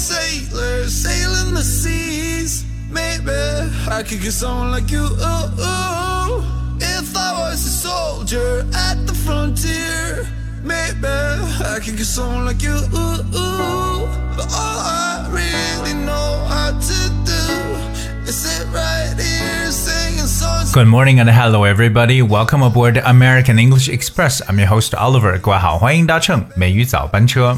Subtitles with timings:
[0.00, 2.64] sailor sailing the seas.
[2.90, 3.32] Maybe
[3.90, 5.04] I could get someone like you.
[6.80, 10.26] If I was a soldier at the frontier,
[10.62, 12.76] maybe I could get someone like you.
[14.36, 20.72] But all I really know how to do is sit right here singing songs.
[20.72, 22.22] Good morning and hello everybody.
[22.22, 24.42] Welcome aboard American English Express.
[24.48, 25.38] I'm your host Oliver.
[25.38, 27.56] 各位好，欢迎搭乘美语早班车。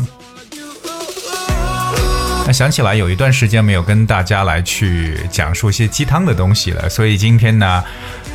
[2.53, 7.83] 想起来有一段时间没有跟大家来去讲述一些鸡汤的东西了，所以今天呢，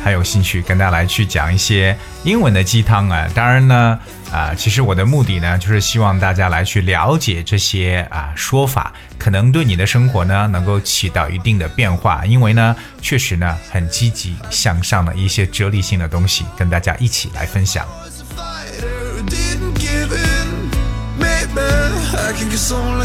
[0.03, 3.29] 还有兴趣跟大家来去讲一些英文的鸡汤啊。
[3.33, 3.97] 当然呢，
[4.31, 17.85] 啊，其实我的目的呢，就是希望大家来去了解这些啊说法，可能对你的生活呢能够起到一定的变化，因为呢，确实呢很积极向上的一些哲理性的东西，跟大家一起来分享。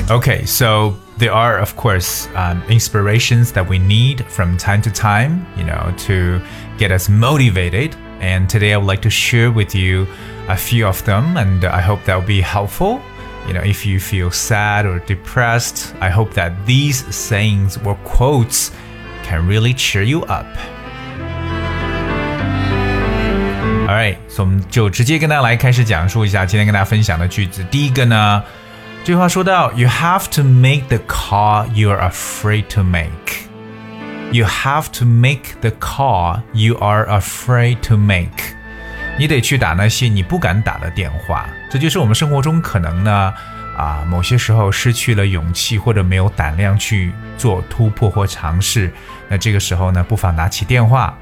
[0.09, 5.45] Okay, so there are, of course, um, inspirations that we need from time to time,
[5.55, 6.41] you know, to
[6.77, 7.95] get us motivated.
[8.19, 10.07] And today I would like to share with you
[10.47, 13.01] a few of them, and I hope that will be helpful.
[13.47, 18.71] You know, if you feel sad or depressed, I hope that these sayings or quotes
[19.23, 20.47] can really cheer you up.
[23.87, 27.63] Alright，所以我们就直接跟大家来开始讲述一下今天跟大家分享的句子。
[27.71, 28.43] 第一个呢，
[29.04, 33.50] 这句话说到，You have to make the call you are afraid to make.
[34.32, 38.30] You have to make the call you are afraid to make.
[39.18, 41.46] 你得去打那些你不敢打的电话。
[41.70, 43.34] 这就是我们生活中可能呢，
[43.76, 48.90] 啊，某些时候失去了勇气或者没有胆量去做突破或尝试。
[49.28, 51.14] 那这个时候呢，不妨拿起电话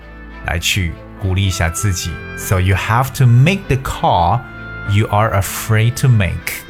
[0.47, 2.13] 来去鼓励一下自己。
[2.39, 4.39] So you have to make the call
[4.93, 6.63] you are afraid to make.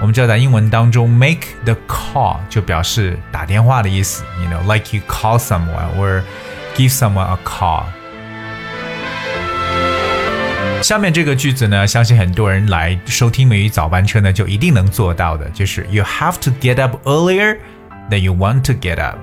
[0.00, 4.24] 我们知道在英文当中，make the call 就表示打电话的意思。
[4.40, 6.22] You know, like you call someone or
[6.76, 7.84] give someone a call.
[10.82, 17.58] 下面这个句子呢，相信很多人来收听美语早班车呢，就一定能做到的，就是 You have to get up earlier
[18.10, 19.20] than you want to get up.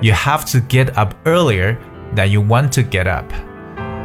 [0.00, 1.76] You have to get up earlier
[2.14, 3.24] than you want to get up.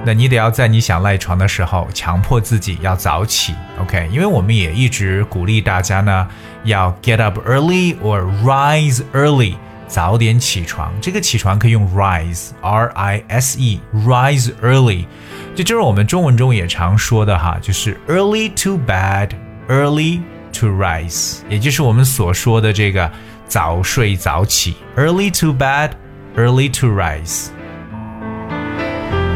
[0.07, 4.07] 那你得要在你想赖床的时候，强迫自己要早起，OK？
[4.13, 6.29] 因为我们也一直鼓励大家呢，
[6.65, 9.55] 要 get up early or rise early，
[9.89, 10.93] 早点起床。
[11.01, 15.07] 这个起床可以用 rise，r i s e，rise early。
[15.55, 20.21] 这就是我们中文中也常说的哈，就是 early to bed，early
[20.53, 23.11] to rise，也就是我们所说的这个
[23.47, 27.54] 早睡早起，early to bed，early to rise。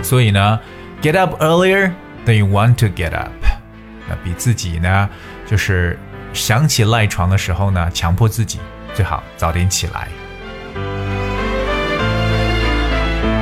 [0.08, 0.60] 所以呢，
[1.02, 1.92] get up earlier
[2.26, 3.32] than you want to get up，
[4.08, 5.10] 那比自己呢，
[5.46, 5.98] 就是
[6.34, 8.60] 想起赖床的时候呢，强迫自己
[8.94, 10.08] 最好早点起来。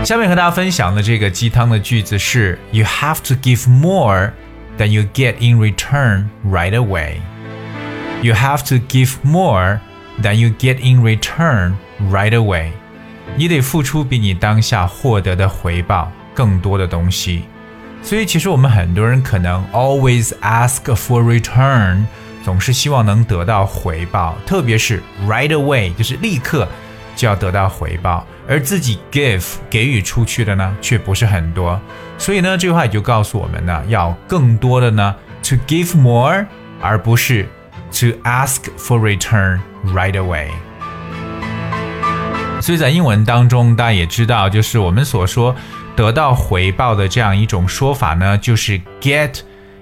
[0.04, 4.32] 下面和大家分享的这个鸡汤的句子是：You have to give more
[4.78, 7.18] than you get in return right away.
[8.24, 9.80] You have to give more
[10.22, 11.74] than you get in return
[12.12, 12.72] right away.
[13.36, 17.45] 你得付出比你当下获得的回报 更多的东西。
[18.03, 22.05] 所以，其实我们很多人可能 always ask for return，
[22.45, 26.69] 总是希望能得到回报，特别是 right away，就是立刻
[27.17, 31.81] 就要得到回报，而自己 give 给予出去的呢，却不是很多。
[32.17, 36.47] 所以呢，这句话也就告诉我们呢，要更多的呢 to give more，
[36.81, 37.49] 而不是
[37.91, 40.47] to ask for return right away。
[42.61, 45.55] 所以在英文当中，大家也知道，就是我们所说
[45.96, 49.42] 得到回报的这样一种说法呢，就是 get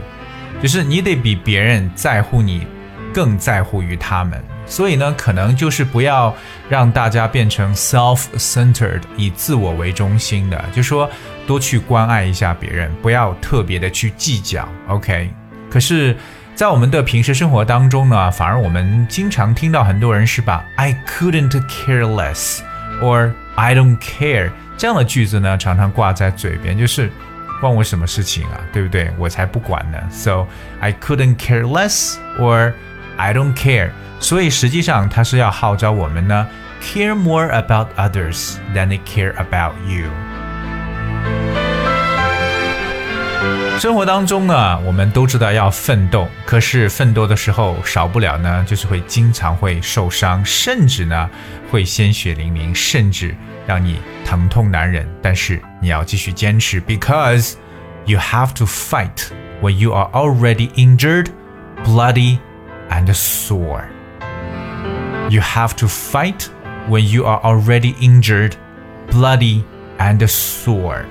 [0.62, 2.68] 就是你得比别人在乎你，
[3.14, 4.44] 更在乎于他们。
[4.66, 6.36] 所以呢，可能就是不要
[6.70, 11.10] 让大家变成 self-centered，以自我为中心的，就说
[11.48, 14.68] 多去关爱一下别人，不要特别的去计较。
[14.88, 15.30] OK，
[15.70, 16.16] 可是。
[16.56, 22.60] 在我们的平时生活当中呢，反而我们经常听到很多人是把 I couldn't care less
[23.02, 27.10] or I don't care 这样的句子呢，常常挂在嘴边，就是
[27.62, 28.60] 关我什么事情啊？
[28.74, 29.10] 对不对？
[29.18, 29.98] 我才不管呢。
[30.12, 30.48] So
[30.80, 32.74] I couldn't care less or
[33.18, 33.92] I don't care。
[34.20, 36.48] 所以实际上他是要号召我们呢，
[36.82, 40.10] care more about others than they care about you。
[43.80, 51.30] 生活当中呢，我们都知道要奋斗，可是奋斗的时候少不了呢，就是会经常会受伤，甚至呢
[51.72, 53.34] 会鲜血淋淋，甚至
[53.66, 55.08] 让你疼痛难忍。
[55.22, 57.54] 但是你要继续坚持，because
[58.06, 59.30] you have to fight
[59.62, 61.28] when you are already injured,
[61.86, 62.38] bloody,
[62.90, 63.84] and sore.
[65.30, 66.48] You have to fight
[66.90, 68.56] when you are already injured,
[69.10, 69.64] bloody,
[69.98, 71.06] and sore.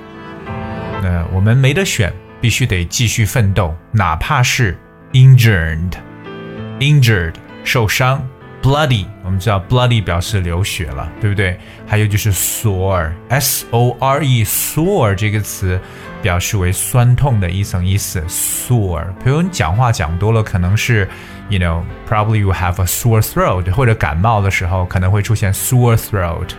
[1.01, 2.13] 那我们没得选。
[2.44, 4.76] 必须得继续奋斗，哪怕是
[5.14, 7.32] injured，injured
[7.64, 8.22] 受伤
[8.62, 11.58] ，bloody 我们知道 bloody 表示流血了，对不对？
[11.86, 15.80] 还有就是 sore，s o r e sore 这个词
[16.20, 19.06] 表示为酸痛的一层意思，sore。
[19.24, 21.08] 比如你讲话讲多了，可能是
[21.48, 26.50] you know probably you have a sore throat，或者感冒的时候可能会出现 sore throat。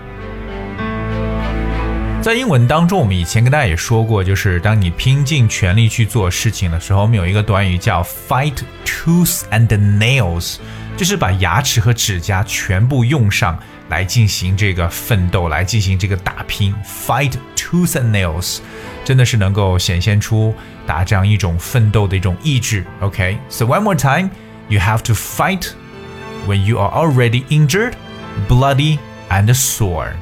[2.26, 10.56] 在英文当中，我们以前跟大家也说过，就是当你拼尽全力去做事情的时候，我们有一个短语叫 fight tooth and nails，
[10.98, 16.74] 就是把牙齿和指甲全部用上来进行这个奋斗，来进行这个打拼。
[16.84, 18.58] fight tooth and nails，
[19.04, 20.52] 真的是能够显现出
[20.88, 22.84] 打这样一种奋斗的一种意志。
[23.02, 25.68] OK，so one more time，you have to fight
[26.48, 27.94] when you are already injured,
[28.50, 28.98] bloody
[29.30, 30.14] and sore.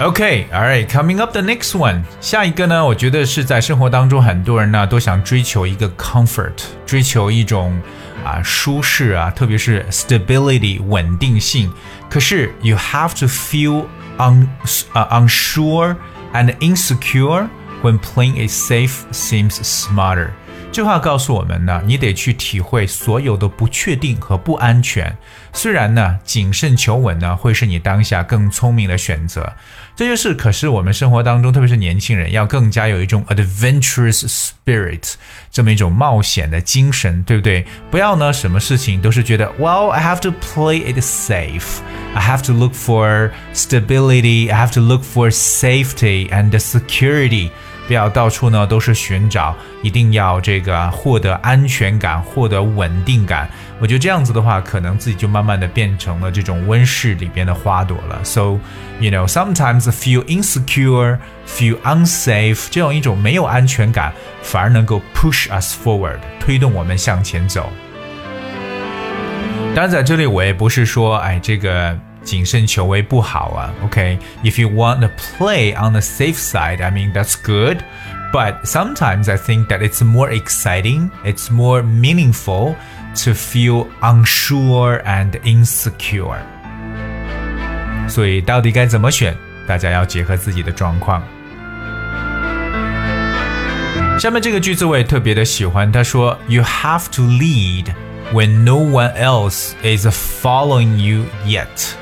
[0.00, 0.86] Okay, all right.
[0.86, 2.84] Coming up the next one，下一个呢？
[2.84, 6.52] 我觉得是在生活当中，很多人呢都想追求一个 comfort，
[6.84, 7.80] 追求一种
[8.22, 11.72] 啊舒适啊，特别是 stability 稳定性。
[12.10, 13.86] 可是 you have to feel
[14.18, 14.46] un
[14.92, 15.96] 啊 unsure
[16.34, 17.48] and insecure
[17.82, 20.28] when playing it safe seems smarter。
[20.71, 25.17] 这话告诉我们呢，你得去体会所有的不确定和不安全。
[25.51, 29.51] 虽然呢，谨慎求稳呢，会是你当下更聪明的选择。
[29.95, 35.15] 这就是，可是我们生活当中，特别是年轻人，要更加有一种 adventurous spirit，
[35.51, 37.65] 这么一种冒险的精神，对不对？
[37.89, 41.79] 不要呢，什么事情都是觉得，Well, I have to play it safe.
[42.13, 44.49] I have to look for stability.
[44.51, 47.49] I have to look for safety and security.
[47.89, 53.49] 不要到处呢都是寻找，一定要这个获得安全感，获得稳定感。
[53.79, 58.23] 我觉得这样子的话，可能自己就慢慢的变成了这种温室里边的花朵了。
[58.23, 58.59] So
[58.99, 64.13] you know sometimes feel insecure, feel unsafe，这样一种没有安全感，
[64.43, 67.71] 反而能够 push us forward，推动我们向前走。
[69.73, 71.99] 当然在这里我也不是说，哎，这个。
[72.22, 73.72] 谨慎求为不好啊。
[73.84, 75.08] OK，if you want to
[75.38, 77.78] play on the safe side, I mean that's good.
[78.32, 82.74] But sometimes I think that it's more exciting, it's more meaningful
[83.24, 86.38] to feel unsure and insecure.
[88.08, 89.36] 所以到底该怎么选？
[89.66, 91.22] 大家要结合自己的状况。
[94.18, 97.94] 下面这个句子我也特别的喜欢，他说：“You have to lead
[98.32, 101.94] when no one else is following you yet。”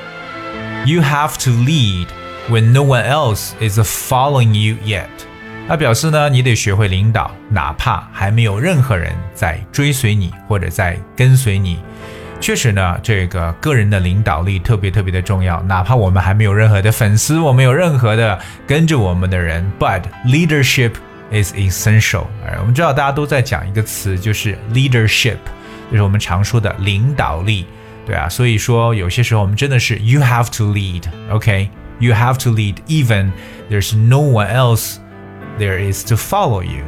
[0.88, 2.06] You have to lead
[2.48, 5.04] when no one else is following you yet。
[5.68, 11.78] 他表示呢，你得学会领导，哪怕还没有任何人在追随你或者在跟随你。
[12.40, 15.60] 确实呢，这个个人的领导力特别特别的重要。
[15.64, 20.92] 哪怕我们还没有任何的粉丝，我们有任何的跟着我们的人，but leadership
[21.30, 22.24] is essential。
[22.60, 25.36] 我们知道大家都在讲一个词，就是 leadership，
[25.90, 27.66] 就是我们常说的领导力。
[28.07, 33.31] 对啊，所以说有些时候我们真的是 you have to lead，OK，you have to lead even
[33.69, 34.97] there's no one else
[35.57, 36.83] there is to follow you。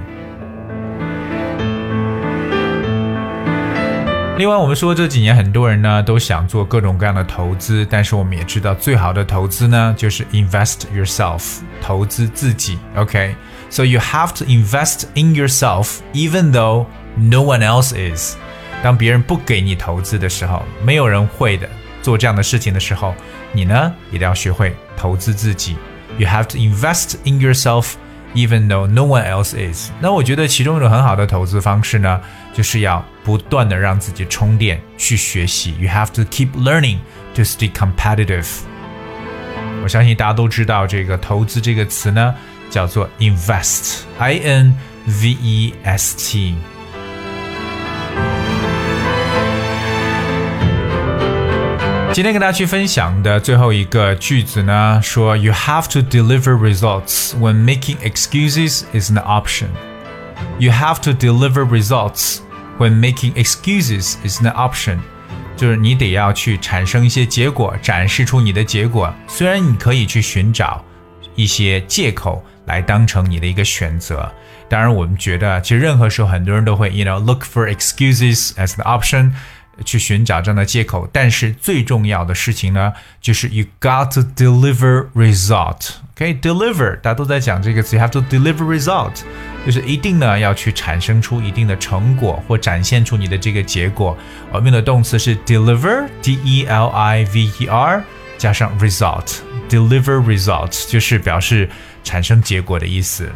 [4.37, 18.35] 另外，我们说这几年很多人呢都想做各种各样的投资，但是我们也知道最好的投资呢就是 invest yourself，投资自己，OK，so you have to invest in yourself even though no one else is。
[18.82, 21.68] 当别人不给你投资的时候，没有人会的
[22.02, 23.14] 做这样的事情的时候，
[23.52, 25.76] 你呢一定要学会投资自己。
[26.18, 27.92] You have to invest in yourself,
[28.34, 29.90] even though no one else is。
[30.00, 32.20] 那我觉得其中一种很好的投资方式呢，
[32.54, 35.74] 就是要不断的让自己充电，去学习。
[35.78, 36.98] You have to keep learning
[37.34, 38.46] to stay competitive。
[39.82, 42.34] 我相信大家都知道这个投资这个词呢，
[42.70, 44.74] 叫做 invest，I N
[45.06, 46.54] V E S T。
[52.19, 59.67] 今天跟大家去分享的最后一个句子呢，说 You have to deliver results when making excuses is an option.
[60.57, 62.39] You have to deliver results
[62.79, 64.99] when making excuses is an option.
[65.57, 69.13] 就是你得要去产生一些结果，展示出你的结果。
[69.27, 70.83] 虽然你可以去寻找
[71.35, 74.31] 一些借口来当成你的一个选择，
[74.69, 79.31] 当然我们觉得，其实任何时候很多人都会，you know, look for excuses as the option.
[79.84, 85.90] 去寻找这样的借口，但是最重要的事情呢，就是 you got to deliver result。
[86.14, 89.22] OK，deliver，大家都在讲这个词，you have to deliver result，
[89.64, 94.16] 就是一定呢要去产生出一定的成果或展现出你的这个结果。
[94.52, 98.02] 我们用的动词是 deliver，d e l i v e r，
[98.36, 101.68] 加上 result，deliver result 就是表示
[102.04, 103.30] 产生结果的意思。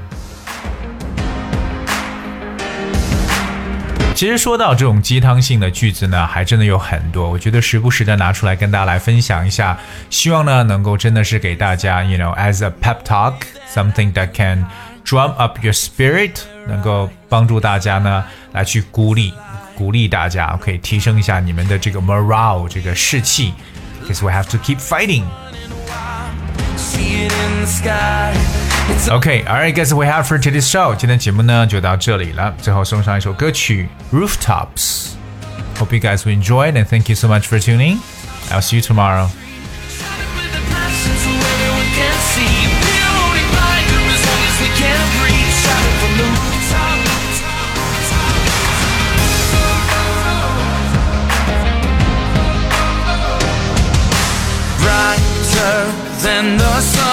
[4.15, 7.29] 其实说到这种鸡汤性的句子呢，还真的有很多。
[7.29, 9.77] 我觉得时不时的拿出来跟大家来分享一下，
[10.09, 14.65] 希望呢能够真的是给大家，you know，as a pep talk，something that can
[15.05, 16.37] drum up your spirit，
[16.69, 19.35] 能够帮助大家呢来去鼓励
[19.77, 23.53] 鼓励大家，可以提升一下你们的这个 morale 这个士气
[24.05, 25.25] ，because we have to keep fighting。
[29.10, 30.96] Okay, alright, guys, we have for today's show.
[30.96, 32.54] 今天节目呢就到这里了。
[32.62, 38.00] 最后送上一首歌曲《Rooftops》。Hope you guys will enjoy it and thank you so much for tuning.
[38.52, 39.30] I'll see you tomorrow.
[54.78, 55.92] Brighter
[56.22, 57.13] than the sun there's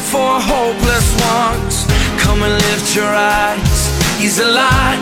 [0.00, 1.08] for hopeless
[1.40, 1.86] ones.
[2.20, 3.80] Come and lift your eyes.
[4.18, 5.00] He's alive,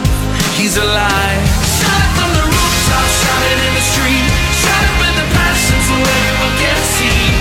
[0.55, 1.45] he's alive.
[1.79, 4.31] Shout it from the rooftop, shout it in the street.
[4.63, 7.34] Shout it with the passion so everyone can see.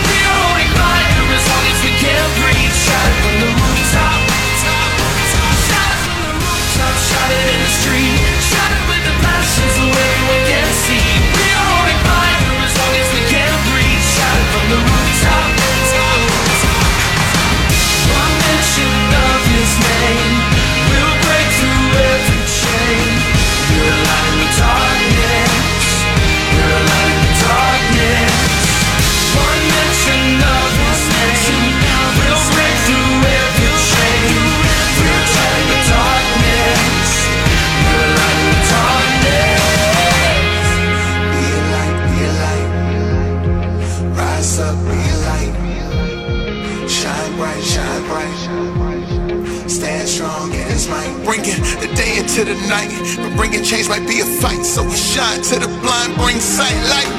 [53.83, 54.63] Change might be a fight.
[54.65, 57.11] So we shine to the blind, bring sight light.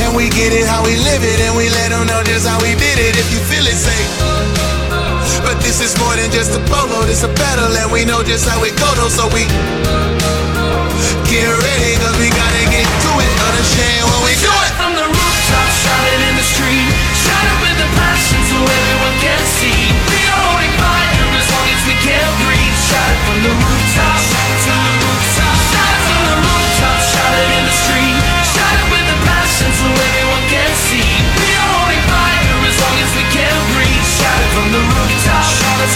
[0.00, 2.58] And we get it how we live it, and we let them know just how
[2.60, 3.16] we did it.
[3.16, 4.00] If you feel it, say.
[5.44, 8.48] But this is more than just a polo, this a battle, and we know just
[8.48, 9.12] how it go though.
[9.12, 9.44] So we
[11.28, 13.32] get ready, cause we gotta get to it.
[13.48, 14.72] Understand when we do it.
[14.80, 16.88] From the rooftop, shout it in the street.
[17.24, 19.80] Shout it with the passion so everyone can see.
[20.08, 22.68] We are holding fire as long as we can breathe.
[22.90, 24.49] It from the rooftop.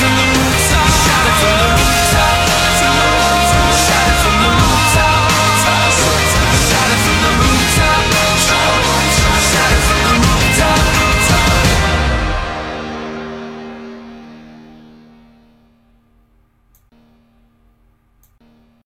[0.05, 0.34] From the